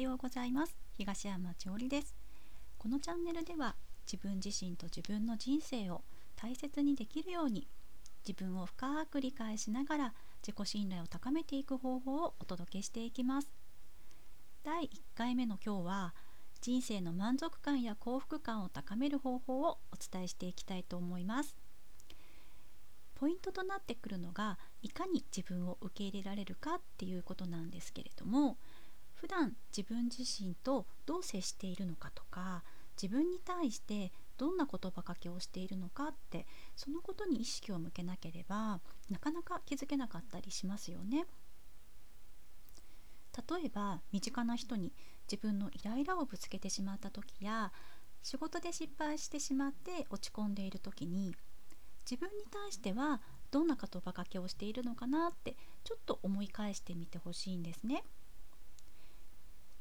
[0.00, 0.78] ようございます。
[0.96, 2.14] 東山千織です。
[2.78, 3.76] このチャンネルでは
[4.10, 6.02] 自分自身と自分の人生を
[6.36, 7.68] 大切にできるように
[8.26, 13.50] 自分を深く理解しながら自己信頼を高めていく方法をお届けしていきます。
[14.64, 16.14] 第1回目の今日は
[16.62, 21.56] 人生の満足感や幸福感を高める方法をお伝えしていきたいと思います。
[23.16, 28.56] ポイントとなってくるのがいかに自分を受け入れられるかっていうことなんですけれども
[29.20, 32.64] 普段自分自身とどう接しているのかとか
[33.00, 38.80] 自分に対してどんな言葉かけをしているのかってそのことに意識を向けなければ
[39.10, 41.26] なかなか気づけなかったりしますよね。
[43.36, 44.90] 例えば身近な人に
[45.30, 47.72] 自分のイライラをぶつけてしまった時や
[48.22, 51.36] 仕事で失敗してしまって落ち込んでいる時に
[52.10, 58.02] 自分に対してはどんな言葉かけをしているのかなってちょっと思い返してみてほしいんですね。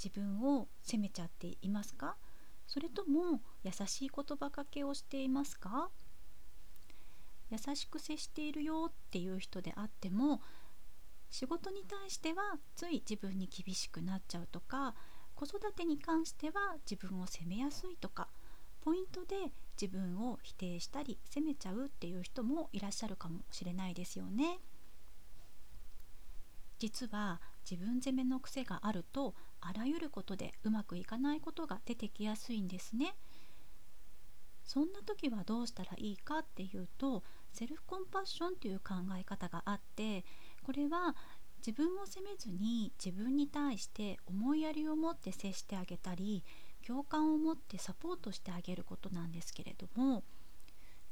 [0.04, 2.16] 自分を責めちゃっていますか？
[2.68, 5.90] それとも優しい言葉かけをしていますか？
[7.52, 10.42] 優しく接しているよっていう人であっても
[11.32, 14.94] 仕事に対してはつい自分に厳しくなっちゃうとか
[15.36, 18.28] 子育てに関しては自分を責めやすいとか
[18.82, 19.36] ポイントで
[19.82, 24.60] 自分を否定したり責めちゃうっていう人もいらっしゃるかもしれないですよね。
[26.78, 33.16] 実は自分責めの癖があるとあらゆることでうまくいかないことが出てきやすいんですね。
[34.64, 40.24] そんな時はどうしたらいいかっていうとセルフコンパッションという考え方があって
[40.64, 41.16] これは
[41.66, 46.44] 自分を責めずに自分に対して思いやりを持って接してあげたり
[46.86, 50.24] 共感を持ってサポートしてあげることなんですけれども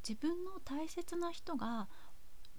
[0.07, 1.87] 自分の大切な人が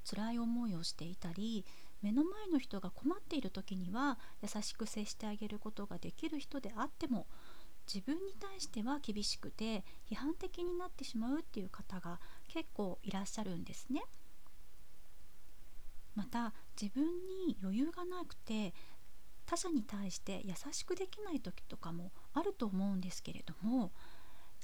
[0.04, 1.64] 辛い思いをしていたり
[2.02, 7.26] 目の前の人が困っている時には優しく接してあげることができる人であっても
[7.92, 14.02] 自分に対しては厳しくて批判的になってしまうっていう方が結構いらっしゃるんですね。
[16.14, 18.74] また自分に余裕がなくて
[19.46, 23.92] 他者に対して優しくできない時とかもあると思うんですけれども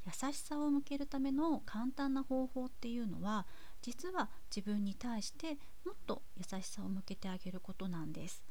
[0.05, 3.47] 優しさを向けるための簡単な方法っていうのは
[3.85, 8.43] 実は自分に対してもっと優しさを向けてあげることなんです。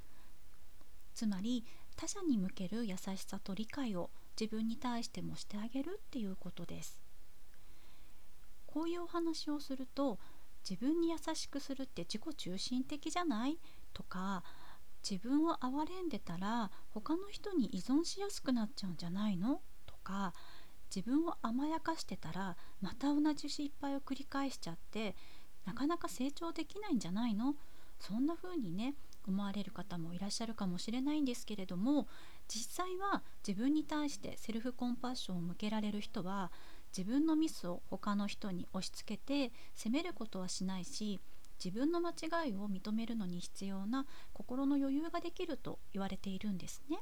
[1.16, 7.02] つまり他者に向ける優しさと理解を自分に対してもしてあげるっていうことです。
[8.68, 10.20] こういうお話をすると
[10.70, 13.58] 自分に優しくするって自己中心的じゃない
[13.92, 14.44] とか
[15.08, 20.36] 自分を憐れんでたら他の人に依存しやすくなっちゃうんじゃないのとか
[20.94, 25.16] 自分を甘やかしてたらまた同じ失敗を繰り返しちゃって
[25.66, 27.56] なかなか成長できないんじゃないの？
[28.00, 28.96] そんな風にね
[29.26, 32.08] 思われる方もいらっしゃるかもしれないんですけれども
[32.50, 36.52] 実際は自分に対してセルフコンパッションを向けられる人は
[36.96, 41.22] 自分のミスを他の人に押し付けて責めることはしないし
[41.64, 47.00] 自分の間違いを認めるのに必要な心の余裕ができると言われているんですね。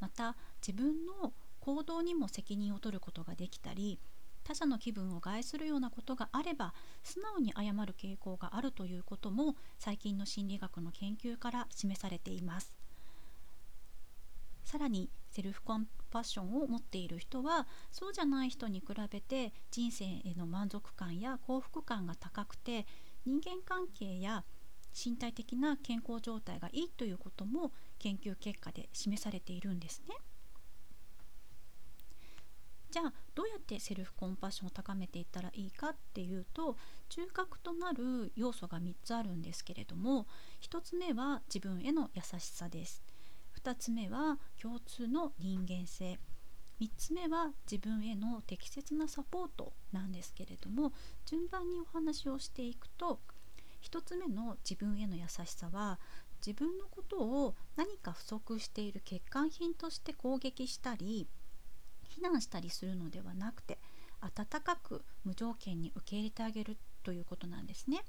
[0.00, 0.36] また
[0.66, 1.32] 自分の
[1.64, 3.98] 行動にも責任を取ることができたり
[4.42, 12.76] 他者の気分を害するようなことがあれば素直に謝る傾向があるということも最近の心理学の研究から示されています
[14.62, 22.86] さらにセルフコンパッションを持っている人はそうじゃない人に比べて人生への満足感や幸福感が高くて
[23.24, 24.44] 人間関係や
[24.94, 30.14] 身体的な健康状態がいいということも研究結果で示されているんですね。
[32.94, 36.76] じゃあどうやってセルフコンパッションを高めていったらいいかっていうと
[37.08, 40.28] 中核となる要素が3つあるんですけれども
[40.62, 43.02] 1つ目は自分への優しさです。
[43.60, 46.20] 2つ目は共通の人間性。
[46.80, 50.92] 3つ目は自分への適切なサポートなんですけれども
[51.26, 53.18] 順番にお話をしていくと
[53.82, 55.98] 1つ目の自分への優しさは
[56.46, 61.26] 自分のことを何か不足している欠陥品として攻撃したり
[62.14, 63.78] 非難したりするのではなくて
[64.20, 68.04] 温かく無条件に受け入れてあげるということなんですね。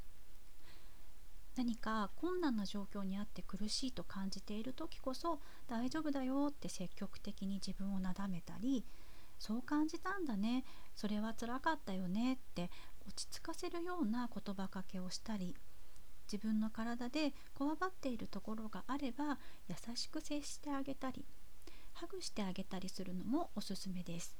[1.57, 8.83] 何か困難な状況にあって苦しいと感じている時こそ大丈夫だよって積極的に自分をなだめたり
[9.39, 10.65] そう感じたんだね
[10.95, 12.69] それはつらかったよねって
[13.07, 15.55] 落ち着かせるような言葉かけをしたり
[16.31, 19.37] 自分の体でこわばっているところがあれば
[19.69, 21.25] 優しく接してあげたり
[21.95, 24.36] ハグしてあげたりするのもおすすめです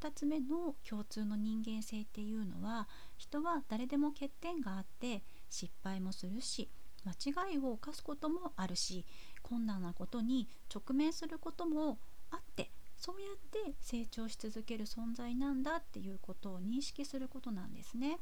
[0.00, 6.70] 2つ目の共通の人間性っていうのは人は誰でも欠点があって失敗もするし
[7.04, 7.12] 間
[7.52, 9.04] 違いを犯すこともあるし
[9.42, 11.98] 困難なことに直面することも
[12.30, 18.18] あってそうやって成長し続ける存在なんだっていうことを認識することなんですね。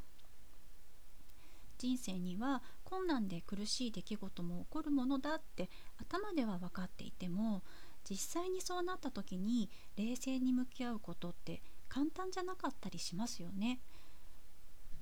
[1.78, 7.62] 人生には困難で苦しい出来事も起こるものだって頭では分かっていても
[8.08, 13.80] 実際にそうなった時に冷静に向き合うことって簡単じゃなかったりしますよね。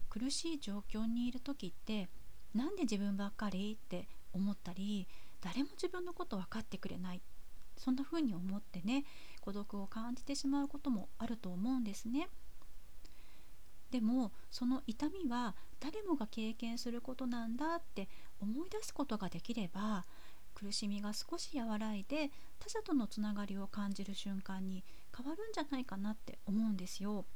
[0.08, 2.08] 苦しい状況にいる時って
[2.54, 5.06] なんで自分ばっかりって思ったり
[5.42, 7.20] 誰も自分のこと分かってくれない
[7.76, 9.04] そんな風に思ってね
[9.40, 12.28] 孤独を感じてしまうこともあると思うんですね。
[13.90, 18.08] でもその痛みは誰もが経験することなんだって
[18.40, 20.04] 思い出すことができれば
[20.54, 24.84] 苦しみが少し和らいで他者とのつながりを感じる瞬間に
[25.16, 27.26] 変わるんじゃないかなって思うんですよ。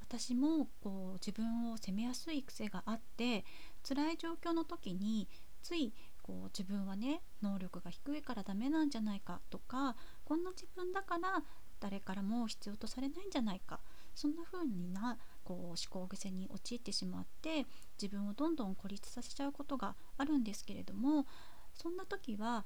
[0.00, 3.44] 私もこう自分を責めやすい癖があって
[3.86, 5.26] 辛い状況の時に
[5.62, 11.42] ついこう自分はね能力が低いからダメなんじゃないかとかこんな自分だから
[11.80, 13.80] 誰からも必要とされないんじゃないか
[14.14, 17.66] そんな風になこう思考癖に陥ってしまって
[18.00, 21.26] 自分をどんどん孤立させちゃうことがあるんですけれども
[21.74, 22.64] そんな時は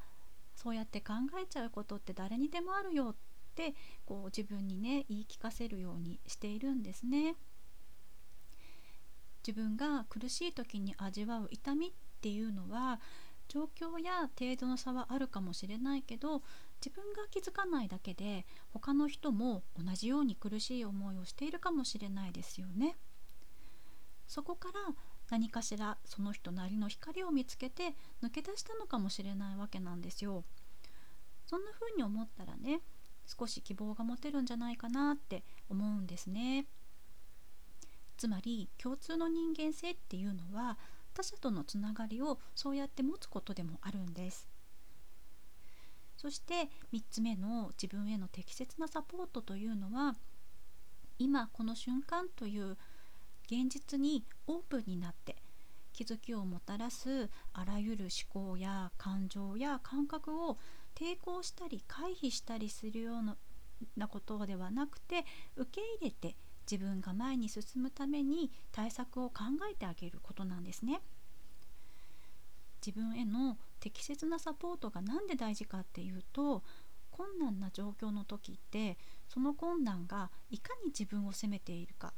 [0.55, 3.15] そうやって考えちゃうことって誰にでもあるよっ
[3.55, 7.37] てこう自分にね言い聞かせるようにしているんですね。
[9.47, 11.91] 自分が苦しい時に味わう痛みっ
[12.21, 13.01] ていうのは
[13.47, 16.43] 状況や程度の差はあるかもしれないけど
[16.87, 22.97] 自分が気づかないだけで他の人も同じように苦しい思いをしているかもしれないですよね。
[24.29, 24.95] そこから
[25.29, 30.45] 何かしらその人なりの光を見つけて抜け出したのかもしれないわけなんですよ。
[31.45, 32.83] そんな風に思ったらね
[33.27, 36.69] 少し希望が持てるんじゃないかなって思うんですね。
[38.17, 40.79] つまり共通の人間性っていうのは
[41.15, 44.49] 他者とのつながりをそうやって持つことでもあるんです
[46.17, 50.15] そして3つ目の自分への適切なサポートというのは
[51.19, 52.77] 今この瞬間という
[53.47, 55.37] 現実にオープンになって
[55.93, 60.59] 気づきをもたらすあらゆる思考や感情や感覚を
[60.95, 63.37] 抵抗したり回避したりするよう
[63.97, 65.25] なことではなくて
[65.57, 66.37] 受け入れて
[66.71, 71.01] 自分が前に進むために対策を考えてあげることなんですね。
[72.85, 76.63] 自分への適切なサポートが何で大事かっていうと
[77.11, 82.13] 困難な状況の時ってその困難がいかに自分を責めているか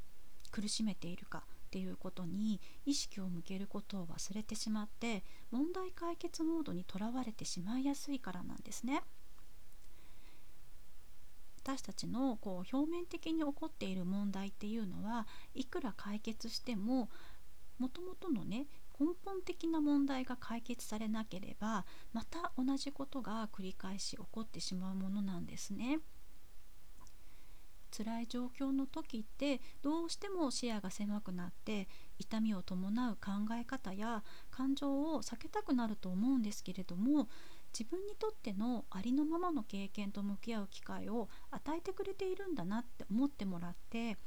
[0.50, 9.02] 苦しめているかっていうことに意識を向けることを忘れてしまって問題解決モードにとらわれてしまいやすいからなんですね。
[11.62, 17.10] 私たちのこう表面的に起こっている問題っていうのはいくら解決しても
[17.78, 18.66] もともとのね
[18.98, 26.00] 根本的な問題が解決されなければまた同じことが繰り返し起こってしまうものなんですね。
[27.90, 37.28] 辛い状況の時ってどうしても視野が狭くなって痛みを伴う考え方や感情を避けたくなると思うんですけれども
[37.72, 44.18] 自分にとってのありのままの経験と向き合う機会を与えてくれているんだなって思ってもらって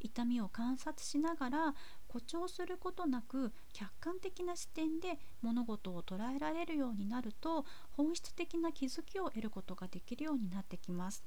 [0.00, 1.74] 痛みを観察しながら
[2.14, 7.64] 誇張することなく客観的な視点で物事を捉えられるようになると
[7.96, 11.24] 本質的な気づきを得ることができるようになってきます。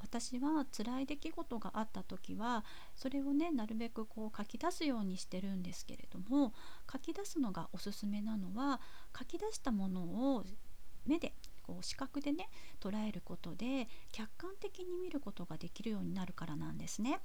[0.00, 6.54] 私は辛い出来事があった時はそれをねなるべくこう書き出すようにしてるんですけれども
[6.90, 8.80] 書き出すのがおすすめなのは
[9.16, 10.00] 書き出したもの
[10.36, 10.44] を
[11.04, 12.48] 目でこう視覚でね
[12.80, 17.20] 捉えることで客観的に見ることができるようになるからなんですね。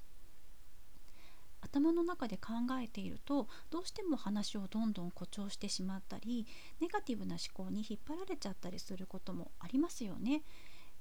[1.63, 6.45] 頭の中で考えているとどうしても話をどんどん誇張してしまったり
[6.79, 10.43] ネガティブな思考に引っ張られちゃったりすることもありますよね。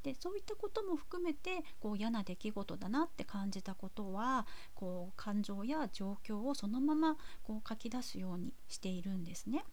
[0.03, 9.65] でそういったことも含めてこう嫌な出来事だなって感じたことはこう感情や状況をそのままこう書き出すようにしているんですね。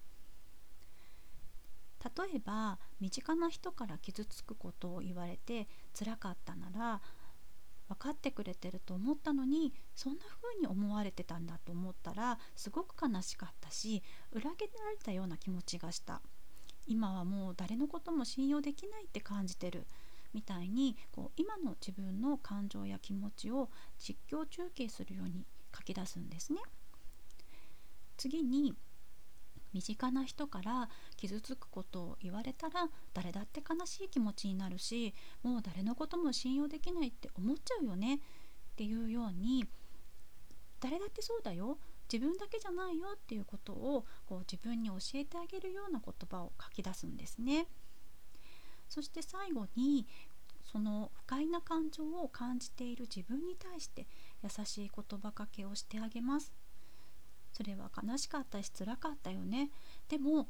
[2.18, 5.68] 例えば身近な人から傷つくことを言われて
[5.98, 7.02] 辛かったなら
[7.90, 16.22] 分かってくれてると思ったのにそんな風に思われてたんだと思ったらすごく悲しかったし裏切られたような気持ちがした
[16.86, 19.86] 今はもう誰のことも信用できないって感じてる
[20.34, 26.60] みたいにこう今の自分の感情や気持ちを実況中継するように書き出すんですね。
[28.18, 28.76] 次に
[29.74, 38.16] 身近な人から傷つくことを言われたら誰だって悲しい気持ちになるしもう誰のことも信用できないって思っちゃうよね。
[38.16, 38.20] っ
[38.76, 39.66] ていうように
[40.80, 41.78] 誰だってそうだよ。
[42.12, 43.10] 自分だけじゃないよ。
[43.16, 47.68] っていうことをこう自分に教えてあげるような言葉を書き出すんですね。
[48.88, 50.08] そして最後に
[50.72, 54.08] その不快な感情を感じている自分に対して
[54.44, 56.54] 優しい言葉かけをしてあげます。
[57.52, 59.72] それは悲しかったし辛かったよね。
[60.08, 60.48] でも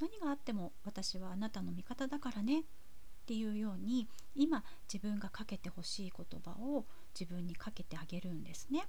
[0.00, 2.60] 何があっても私はあなたの味方だからね。
[2.60, 6.86] っていうように今自分がかけてほしい言葉を
[7.18, 8.88] 自分にかけてあげるんですね。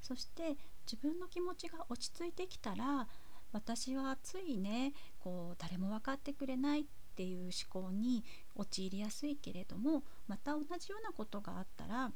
[0.00, 0.56] そして
[0.90, 3.06] 自分の気持ちが落ち着いてきたら
[3.52, 6.84] 私はついねこう誰も分かってくれないっ
[7.16, 12.12] ていう思考に陥りやすいけれどもまた同じようなことがあったら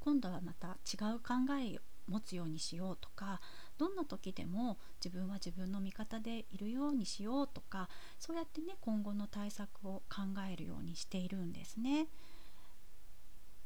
[0.00, 3.40] 今度はまた違う考えを持つようにしようとか
[3.78, 7.88] どんな時でも自分は自分の味方でいるようにしようとか
[8.18, 12.08] そうやってね今後の対策を考えるようにしているんですね。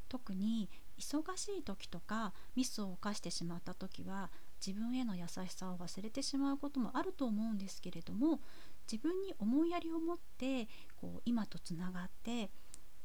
[0.09, 4.31] 特に忙しい時とかミスを犯してしまった時は
[4.65, 8.41] 自分への優しさを忘れてしまうこともあると思うんですけれども
[8.91, 12.51] 自分に思いやりを持ってこう今とつながって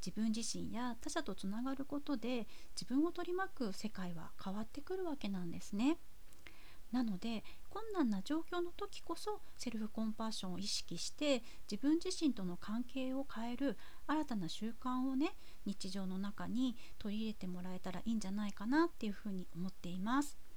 [0.06, 5.98] 自分自身や他者とつながることで自分を取り巻く世界は変わってくるわけなんですね。
[6.92, 13.78] なので困難な状況の時こそセルフコンパッションを意識して自分自身との関係を変える
[14.08, 20.49] 新たな習慣をね日常の中に取り入れてもらえたらいいんじゃないかなっていうふうに思っています。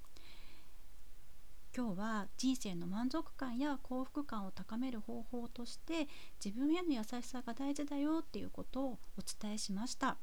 [1.75, 6.07] 今日は人生の満足感や幸福感を高める方法として
[6.45, 10.19] 自分への優しさが大事だよっていうことをお伝えしました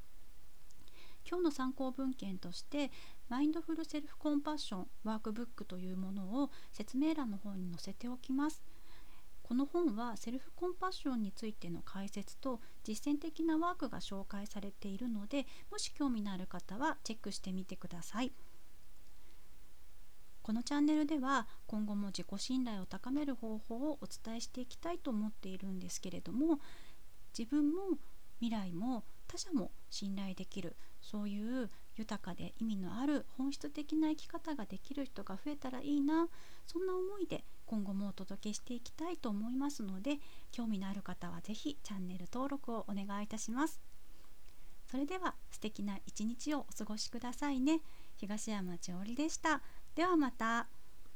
[1.28, 2.92] 今日の参考文献として
[3.30, 8.62] マインドフルセルフコンパッションワークブックというものを説明欄の方に載せておきます
[9.42, 18.32] この本はセルフコンパッションについての解説と実践的なワークが紹介されているのでもし興味のある方はチェックしてみてください。
[20.50, 26.58] このチャンネルでは今後も自己信頼を高める方法をお伝えしていきたいと思っているんですけれども
[27.38, 28.00] 自分も
[28.40, 36.28] 未来も他者も信頼できるそういう豊かで意味のある本質的な生き方ができる人が増えたらいいな
[36.66, 40.18] そんな思いで今後もお届けしていきたいと思いますので
[40.52, 43.80] 興味のある方は是非チャンネル登録をお願いいたします。
[44.90, 47.82] それでは素敵な一日をお過ごしくださいね。
[48.18, 49.62] 東山千織でした。
[50.00, 50.79] ではまた。